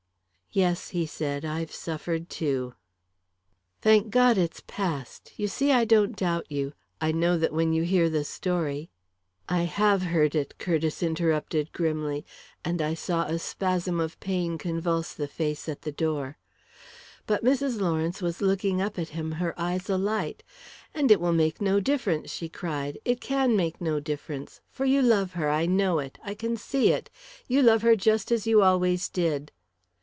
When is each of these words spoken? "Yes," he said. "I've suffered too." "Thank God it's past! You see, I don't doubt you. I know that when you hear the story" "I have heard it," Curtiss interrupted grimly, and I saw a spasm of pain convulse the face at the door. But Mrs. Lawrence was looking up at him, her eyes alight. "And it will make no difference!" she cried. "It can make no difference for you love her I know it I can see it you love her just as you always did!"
"Yes," 0.53 0.89
he 0.89 1.05
said. 1.05 1.45
"I've 1.45 1.71
suffered 1.71 2.29
too." 2.29 2.73
"Thank 3.81 4.09
God 4.09 4.37
it's 4.37 4.61
past! 4.67 5.31
You 5.37 5.47
see, 5.47 5.71
I 5.71 5.85
don't 5.85 6.13
doubt 6.13 6.51
you. 6.51 6.73
I 6.99 7.13
know 7.13 7.37
that 7.37 7.53
when 7.53 7.71
you 7.71 7.83
hear 7.83 8.09
the 8.09 8.25
story" 8.25 8.89
"I 9.47 9.61
have 9.63 10.01
heard 10.01 10.35
it," 10.35 10.57
Curtiss 10.57 11.01
interrupted 11.01 11.71
grimly, 11.71 12.25
and 12.65 12.81
I 12.81 12.95
saw 12.95 13.27
a 13.27 13.39
spasm 13.39 14.01
of 14.01 14.19
pain 14.19 14.57
convulse 14.57 15.13
the 15.13 15.29
face 15.29 15.69
at 15.69 15.83
the 15.83 15.91
door. 15.93 16.37
But 17.25 17.45
Mrs. 17.45 17.79
Lawrence 17.79 18.21
was 18.21 18.41
looking 18.41 18.81
up 18.81 18.99
at 18.99 19.07
him, 19.15 19.31
her 19.31 19.57
eyes 19.57 19.89
alight. 19.89 20.43
"And 20.93 21.11
it 21.11 21.21
will 21.21 21.31
make 21.31 21.61
no 21.61 21.79
difference!" 21.79 22.29
she 22.29 22.49
cried. 22.49 22.99
"It 23.05 23.21
can 23.21 23.55
make 23.55 23.79
no 23.79 24.01
difference 24.01 24.59
for 24.69 24.83
you 24.83 25.01
love 25.01 25.31
her 25.31 25.49
I 25.49 25.65
know 25.65 25.99
it 25.99 26.17
I 26.21 26.33
can 26.33 26.57
see 26.57 26.89
it 26.91 27.09
you 27.47 27.61
love 27.63 27.83
her 27.83 27.95
just 27.95 28.33
as 28.33 28.45
you 28.45 28.61
always 28.61 29.07
did!" 29.07 29.53